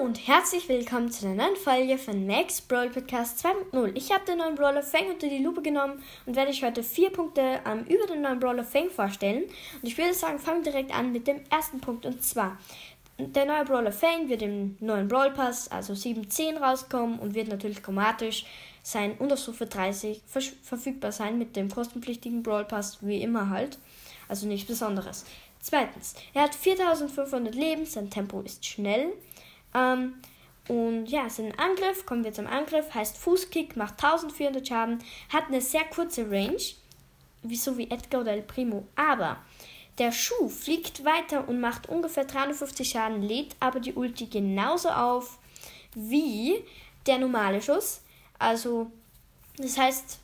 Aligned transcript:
und 0.00 0.26
herzlich 0.26 0.66
willkommen 0.70 1.10
zu 1.10 1.26
einer 1.26 1.44
neuen 1.44 1.56
Folge 1.56 1.98
von 1.98 2.26
Max 2.26 2.62
Brawl 2.62 2.88
Podcast 2.88 3.44
2.0. 3.44 3.90
Ich 3.94 4.10
habe 4.10 4.24
den 4.24 4.38
neuen 4.38 4.54
Brawler 4.54 4.82
Fang 4.82 5.10
unter 5.10 5.28
die 5.28 5.44
Lupe 5.44 5.60
genommen 5.60 6.02
und 6.24 6.36
werde 6.36 6.50
euch 6.50 6.64
heute 6.64 6.82
vier 6.82 7.10
Punkte 7.10 7.60
ähm, 7.66 7.84
über 7.84 8.06
den 8.06 8.22
neuen 8.22 8.40
Brawler 8.40 8.64
Fang 8.64 8.88
vorstellen. 8.88 9.42
Und 9.42 9.86
ich 9.86 9.98
würde 9.98 10.14
sagen, 10.14 10.38
fangen 10.38 10.64
wir 10.64 10.72
direkt 10.72 10.94
an 10.96 11.12
mit 11.12 11.26
dem 11.26 11.42
ersten 11.50 11.82
Punkt 11.82 12.06
und 12.06 12.24
zwar 12.24 12.56
der 13.18 13.44
neue 13.44 13.66
Brawler 13.66 13.92
Fang 13.92 14.30
wird 14.30 14.40
im 14.40 14.78
neuen 14.80 15.06
Brawl 15.06 15.32
Pass, 15.32 15.70
also 15.70 15.92
7.10 15.92 16.56
rauskommen 16.56 17.18
und 17.18 17.34
wird 17.34 17.48
natürlich 17.48 17.82
chromatisch 17.82 18.46
sein 18.82 19.18
und 19.18 19.30
auf 19.30 19.38
Stufe 19.38 19.66
30 19.66 20.22
ver 20.26 20.40
verfügbar 20.62 21.12
sein 21.12 21.36
mit 21.36 21.56
dem 21.56 21.70
kostenpflichtigen 21.70 22.42
Brawl 22.42 22.64
Pass, 22.64 22.98
wie 23.02 23.20
immer 23.20 23.50
halt. 23.50 23.76
Also 24.28 24.46
nichts 24.46 24.66
Besonderes. 24.66 25.26
Zweitens, 25.60 26.14
er 26.32 26.44
hat 26.44 26.54
4500 26.54 27.54
Leben, 27.54 27.84
sein 27.84 28.08
Tempo 28.08 28.40
ist 28.40 28.64
schnell. 28.64 29.12
Ähm, 29.74 30.14
und 30.68 31.06
ja, 31.06 31.28
sein 31.28 31.52
Angriff, 31.58 32.06
kommen 32.06 32.22
wir 32.22 32.32
zum 32.32 32.46
Angriff, 32.46 32.94
heißt 32.94 33.18
Fußkick, 33.18 33.76
macht 33.76 33.94
1400 33.94 34.66
Schaden, 34.66 34.98
hat 35.32 35.48
eine 35.48 35.60
sehr 35.60 35.84
kurze 35.84 36.30
Range, 36.30 36.62
wie 37.42 37.56
so 37.56 37.76
wie 37.76 37.90
Edgar 37.90 38.20
oder 38.20 38.32
El 38.32 38.42
Primo. 38.42 38.86
Aber 38.94 39.38
der 39.98 40.12
Schuh 40.12 40.48
fliegt 40.48 41.04
weiter 41.04 41.48
und 41.48 41.60
macht 41.60 41.88
ungefähr 41.88 42.24
350 42.24 42.88
Schaden, 42.88 43.22
lädt 43.22 43.56
aber 43.58 43.80
die 43.80 43.94
Ulti 43.94 44.26
genauso 44.26 44.90
auf 44.90 45.38
wie 45.94 46.64
der 47.06 47.18
normale 47.18 47.60
Schuss. 47.60 48.02
Also, 48.38 48.90
das 49.56 49.76
heißt, 49.76 50.20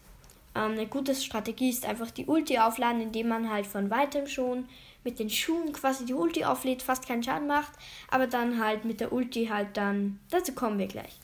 ähm, 0.57 0.73
eine 0.73 0.87
gute 0.87 1.15
Strategie 1.15 1.71
ist 1.71 1.87
einfach 1.87 2.11
die 2.11 2.27
Ulti 2.27 2.59
aufladen, 2.59 3.01
indem 3.01 3.29
man 3.29 3.51
halt 3.51 3.67
von 3.67 3.91
weitem 3.91 4.27
schon 4.27 4.67
mit 5.05 5.19
den 5.19 5.31
Schuhen 5.31 5.73
quasi 5.73 6.05
die 6.05 6.15
Ulti 6.15 6.45
auflädt, 6.45 6.83
fast 6.83 7.07
keinen 7.07 7.23
Schaden 7.23 7.47
macht, 7.47 7.73
aber 8.11 8.27
dann 8.27 8.63
halt 8.63 8.85
mit 8.85 9.01
der 9.01 9.13
Ulti 9.13 9.47
halt 9.47 9.77
dann, 9.77 10.19
dazu 10.31 10.53
kommen 10.53 10.79
wir 10.79 10.89
gleich. 10.89 11.17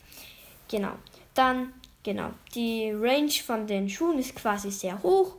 Genau. 0.69 0.93
Dann, 1.33 1.73
genau, 2.03 2.29
die 2.55 2.91
Range 2.91 3.31
von 3.45 3.67
den 3.67 3.89
Schuhen 3.89 4.19
ist 4.19 4.35
quasi 4.35 4.71
sehr 4.71 5.01
hoch 5.03 5.35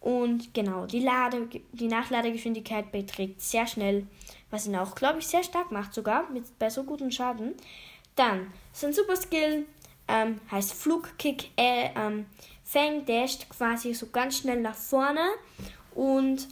und 0.00 0.52
genau, 0.52 0.86
die, 0.86 1.00
Lade, 1.00 1.48
die 1.72 1.86
Nachladegeschwindigkeit 1.86 2.90
beträgt 2.90 3.40
sehr 3.40 3.66
schnell, 3.66 4.06
was 4.50 4.66
ihn 4.66 4.76
auch, 4.76 4.94
glaube 4.94 5.20
ich, 5.20 5.26
sehr 5.26 5.42
stark 5.42 5.70
macht 5.70 5.94
sogar, 5.94 6.28
mit, 6.30 6.58
bei 6.58 6.70
so 6.70 6.84
guten 6.84 7.12
Schaden. 7.12 7.54
Dann, 8.16 8.52
sein 8.72 8.92
Super 8.92 9.16
Skill 9.16 9.66
ähm, 10.08 10.40
heißt 10.50 10.74
Flugkick, 10.74 11.50
äh, 11.56 11.90
ähm, 11.96 12.26
Fang 12.64 13.04
dasht 13.06 13.48
quasi 13.50 13.94
so 13.94 14.06
ganz 14.06 14.38
schnell 14.38 14.60
nach 14.60 14.74
vorne 14.74 15.24
und 15.94 16.48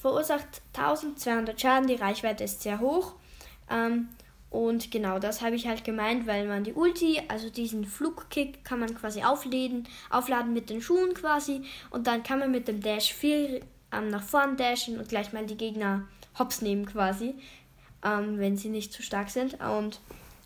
verursacht 0.00 0.62
1200 0.74 1.60
Schaden. 1.60 1.88
Die 1.88 1.94
Reichweite 1.94 2.44
ist 2.44 2.62
sehr 2.62 2.80
hoch. 2.80 3.14
Ähm, 3.68 4.08
und 4.50 4.90
genau 4.90 5.18
das 5.18 5.42
habe 5.42 5.56
ich 5.56 5.66
halt 5.66 5.84
gemeint, 5.84 6.26
weil 6.26 6.46
man 6.46 6.64
die 6.64 6.72
Ulti, 6.72 7.20
also 7.28 7.50
diesen 7.50 7.84
Flugkick, 7.84 8.64
kann 8.64 8.80
man 8.80 8.94
quasi 8.94 9.22
aufladen, 9.22 9.88
aufladen 10.08 10.54
mit 10.54 10.70
den 10.70 10.80
Schuhen 10.80 11.12
quasi. 11.14 11.62
Und 11.90 12.06
dann 12.06 12.22
kann 12.22 12.38
man 12.38 12.52
mit 12.52 12.68
dem 12.68 12.80
Dash 12.80 13.12
viel 13.12 13.62
ähm, 13.92 14.08
nach 14.08 14.22
vorn 14.22 14.56
dashen 14.56 14.98
und 14.98 15.08
gleich 15.08 15.32
mal 15.32 15.44
die 15.44 15.56
Gegner 15.56 16.06
hops 16.38 16.62
nehmen 16.62 16.86
quasi, 16.86 17.34
ähm, 18.04 18.38
wenn 18.38 18.56
sie 18.56 18.68
nicht 18.68 18.92
zu 18.92 19.02
stark 19.02 19.30
sind. 19.30 19.60
Und 19.60 20.00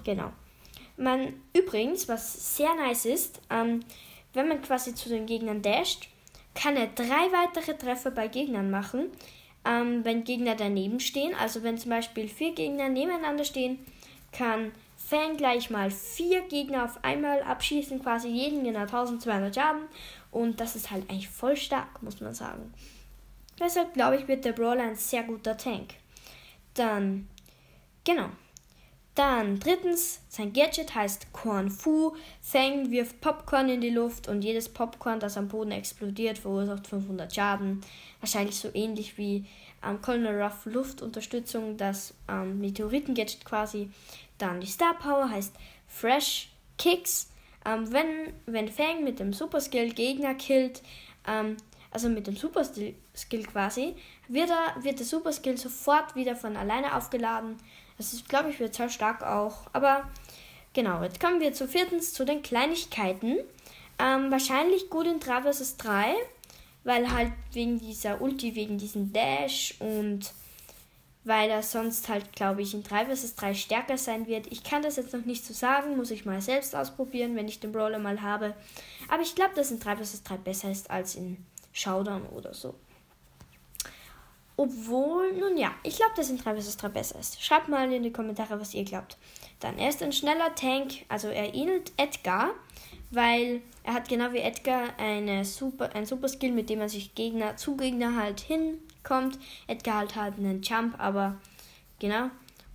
genau. 0.05 0.33
Man 0.97 1.35
übrigens, 1.57 2.09
was 2.09 2.57
sehr 2.57 2.75
nice 2.75 3.05
ist, 3.05 3.41
ähm, 3.51 3.81
wenn 4.33 4.49
man 4.49 4.63
quasi 4.63 4.95
zu 4.95 5.09
den 5.09 5.27
Gegnern 5.27 5.63
dasht, 5.63 6.09
kann 6.55 6.77
er 6.77 6.89
drei 6.89 7.05
weitere 7.33 7.77
Treffer 7.77 8.11
bei 8.11 8.29
Gegnern 8.29 8.71
machen, 8.71 9.11
ähm, 9.65 10.05
wenn 10.05 10.25
Gegner 10.25 10.55
daneben 10.55 11.01
stehen. 11.01 11.35
Also 11.35 11.63
wenn 11.63 11.79
zum 11.79 11.91
Beispiel 11.91 12.29
vier 12.29 12.55
Gegner 12.55 12.89
nebeneinander 12.89 13.45
stehen, 13.45 13.79
kann 14.33 14.73
Fan 14.97 15.37
gleich 15.37 15.71
mal 15.71 15.91
vier 15.91 16.43
Gegner 16.43 16.85
auf 16.85 17.03
einmal 17.03 17.43
abschießen, 17.43 18.01
quasi 18.03 18.29
jeden 18.29 18.63
genau 18.63 18.81
1200 18.81 19.55
Schaden. 19.55 19.83
Und 20.31 20.61
das 20.61 20.77
ist 20.77 20.91
halt 20.91 21.11
eigentlich 21.11 21.29
voll 21.29 21.57
stark, 21.57 22.03
muss 22.03 22.21
man 22.21 22.35
sagen. 22.35 22.73
Deshalb 23.59 23.95
glaube 23.95 24.17
ich, 24.17 24.29
wird 24.29 24.45
der 24.45 24.53
Brawler 24.53 24.85
ein 24.85 24.97
sehr 24.97 25.25
guter 25.25 25.57
Tank. 25.57 25.95
Dann, 26.75 27.29
genau. 28.05 28.29
Dann 29.17 29.59
drittens, 29.59 30.21
sein 30.29 30.53
Gadget 30.53 30.95
heißt 30.95 31.33
Corn 31.33 31.69
Fu. 31.71 32.15
Fang 32.41 32.91
wirft 32.91 33.21
Popcorn 33.21 33.69
in 33.69 33.81
die 33.81 33.91
Luft 33.91 34.29
und 34.29 34.43
jedes 34.43 34.69
Popcorn, 34.69 35.19
das 35.19 35.37
am 35.37 35.49
Boden 35.49 35.73
explodiert, 35.73 36.39
verursacht 36.39 36.87
500 36.87 37.35
Schaden. 37.35 37.81
Wahrscheinlich 38.21 38.57
so 38.57 38.71
ähnlich 38.73 39.19
wie 39.19 39.47
ähm, 39.85 40.01
Colonel 40.01 40.41
Ruff 40.41 40.65
Luftunterstützung, 40.65 41.77
das 41.77 42.15
ähm, 42.29 42.61
Meteoriten-Gadget 42.61 43.45
quasi. 43.45 43.91
Dann 44.39 44.61
die 44.61 44.67
Star 44.67 44.95
Power 44.95 45.29
heißt 45.29 45.55
Fresh 45.89 46.51
Kicks. 46.79 47.31
Ähm, 47.67 47.93
wenn, 47.93 48.33
wenn 48.47 48.69
Fang 48.69 49.03
mit 49.05 49.19
dem 49.19 49.33
Super 49.33 49.61
Skill 49.61 49.91
Gegner 49.93 50.35
killt, 50.35 50.83
ähm, 51.27 51.57
also 51.91 52.09
mit 52.09 52.27
dem 52.27 52.37
Super 52.37 52.65
Skill 52.65 53.43
quasi, 53.43 53.97
wird, 54.29 54.51
er, 54.51 54.83
wird 54.83 54.99
der 54.99 55.07
Super 55.07 55.33
Skill 55.33 55.59
sofort 55.59 56.15
wieder 56.15 56.37
von 56.37 56.57
alleine 56.57 56.95
aufgeladen. 56.97 57.57
Das 58.01 58.15
ist, 58.15 58.31
glaube 58.31 58.49
ich, 58.49 58.59
wird 58.59 58.75
sehr 58.75 58.89
stark 58.89 59.23
auch. 59.23 59.67
Aber 59.75 60.09
genau, 60.73 61.03
jetzt 61.03 61.21
kommen 61.21 61.39
wir 61.39 61.53
zu 61.53 61.69
viertens, 61.69 62.15
zu 62.15 62.25
den 62.25 62.41
Kleinigkeiten. 62.41 63.37
Ähm, 63.99 64.31
wahrscheinlich 64.31 64.89
gut 64.89 65.07
in 65.07 65.21
3 65.21 65.53
vs 65.53 65.77
3, 65.77 66.15
weil 66.83 67.13
halt 67.13 67.31
wegen 67.53 67.79
dieser 67.79 68.23
Ulti, 68.23 68.55
wegen 68.55 68.79
diesem 68.79 69.13
Dash 69.13 69.75
und 69.81 70.33
weil 71.25 71.51
er 71.51 71.63
sonst 71.63 72.09
halt, 72.09 72.33
glaube 72.33 72.63
ich, 72.63 72.73
in 72.73 72.83
3 72.83 73.15
vs 73.15 73.35
3 73.35 73.53
stärker 73.53 73.99
sein 73.99 74.27
wird. 74.27 74.47
Ich 74.47 74.65
kann 74.65 74.81
das 74.81 74.97
jetzt 74.97 75.13
noch 75.13 75.27
nicht 75.27 75.45
so 75.45 75.53
sagen, 75.53 75.99
muss 75.99 76.11
ich 76.11 76.25
mal 76.25 76.41
selbst 76.41 76.75
ausprobieren, 76.75 77.37
wenn 77.37 77.49
ich 77.49 77.61
den 77.61 77.71
Brawler 77.71 77.99
mal 77.99 78.23
habe. 78.23 78.55
Aber 79.11 79.21
ich 79.21 79.35
glaube, 79.35 79.55
dass 79.55 79.73
in 79.73 79.79
3 79.79 79.99
vs 79.99 80.23
3 80.23 80.39
besser 80.39 80.71
ist 80.71 80.91
als 80.91 81.17
in 81.17 81.37
Showdown 81.75 82.23
oder 82.29 82.55
so. 82.55 82.75
Obwohl, 84.61 85.33
nun 85.39 85.57
ja, 85.57 85.75
ich 85.83 85.97
glaube, 85.97 86.13
dass 86.17 86.29
in 86.29 86.37
3 86.37 86.61
vs 86.61 86.77
3 86.77 86.89
besser 86.91 87.19
ist. 87.19 87.43
Schreibt 87.43 87.71
mal 87.71 87.91
in 87.91 88.03
die 88.03 88.13
Kommentare, 88.13 88.61
was 88.61 88.75
ihr 88.75 88.85
glaubt. 88.85 89.17
Dann, 89.59 89.79
er 89.79 89.89
ist 89.89 90.03
ein 90.03 90.13
schneller 90.13 90.55
Tank, 90.55 91.07
also 91.09 91.29
er 91.29 91.55
ähnelt 91.55 91.93
Edgar, 91.97 92.51
weil 93.11 93.63
er 93.85 93.95
hat 93.95 94.11
genau 94.11 94.35
wie 94.35 94.41
Edgar 94.41 94.91
eine 94.99 95.47
super, 95.47 95.95
ein 95.95 96.05
super 96.05 96.29
Skill, 96.29 96.53
mit 96.53 96.69
dem 96.69 96.81
man 96.81 96.91
sich 96.91 97.15
Gegner, 97.15 97.57
zu 97.57 97.75
Gegner 97.75 98.17
halt 98.17 98.41
hinkommt. 98.41 99.39
Edgar 99.67 99.97
halt 99.97 100.15
hat 100.15 100.37
einen 100.37 100.61
Jump, 100.61 101.01
aber 101.01 101.39
genau. 101.99 102.29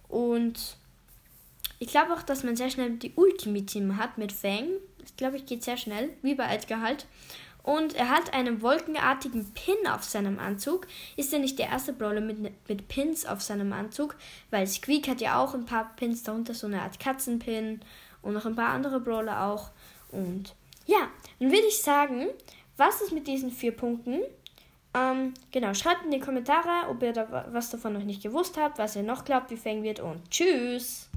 Und 0.10 0.78
ich 1.78 1.90
glaube 1.90 2.16
auch, 2.16 2.24
dass 2.24 2.44
man 2.44 2.56
sehr 2.56 2.72
schnell 2.72 2.98
die 2.98 3.14
Ulti 3.16 3.50
mit 3.50 3.76
ihm 3.76 3.98
hat, 3.98 4.18
mit 4.18 4.32
Fang. 4.32 4.70
Das 4.98 5.16
glaube 5.18 5.38
ich 5.38 5.46
geht 5.46 5.64
sehr 5.64 5.78
schnell, 5.78 6.10
wie 6.24 6.34
bei 6.34 6.52
Edgar 6.52 6.82
halt. 6.82 7.06
Und 7.66 7.96
er 7.96 8.10
hat 8.10 8.32
einen 8.32 8.62
wolkenartigen 8.62 9.52
Pin 9.54 9.88
auf 9.92 10.04
seinem 10.04 10.38
Anzug. 10.38 10.86
Ist 11.18 11.34
er 11.34 11.40
nicht 11.40 11.58
der 11.58 11.70
erste 11.70 11.94
Brawler 11.94 12.22
mit, 12.22 12.38
mit 12.70 12.88
Pins 12.88 13.26
auf 13.26 13.42
seinem 13.42 13.74
Anzug? 13.74 14.16
Weil 14.52 14.68
Squeak 14.68 15.08
hat 15.08 15.20
ja 15.20 15.40
auch 15.40 15.56
ein 15.56 15.66
paar 15.66 15.96
Pins, 15.96 16.22
darunter 16.22 16.54
so 16.54 16.68
eine 16.68 16.84
Art 16.84 17.00
Katzenpin 17.00 17.82
und 18.22 18.34
noch 18.36 18.46
ein 18.46 18.56
paar 18.56 18.70
andere 18.70 19.00
Brawler 19.00 19.48
auch. 19.48 19.72
Und 20.12 20.54
ja, 20.86 21.10
dann 21.40 21.50
würde 21.50 21.66
ich 21.68 21.82
sagen, 21.82 22.28
was 22.78 23.02
ist 23.02 23.14
mit 23.14 23.26
diesen 23.26 23.50
vier 23.50 23.76
Punkten? 23.76 24.20
Ähm, 24.94 25.34
genau, 25.52 25.74
schreibt 25.74 26.06
in 26.06 26.12
die 26.12 26.20
Kommentare, 26.20 26.88
ob 26.88 27.02
ihr 27.02 27.14
da 27.14 27.48
was 27.52 27.72
davon 27.72 27.94
noch 27.94 28.04
nicht 28.04 28.22
gewusst 28.22 28.58
habt, 28.58 28.78
was 28.78 28.96
ihr 28.96 29.02
noch 29.02 29.26
glaubt, 29.26 29.50
wie 29.50 29.58
Fang 29.58 29.82
wird 29.82 30.00
und 30.00 30.30
tschüss! 30.30 31.10